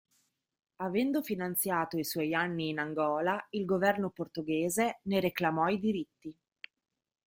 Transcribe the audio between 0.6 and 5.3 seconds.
Avendo finanziato i suoi anni in Angola, il governo portoghese ne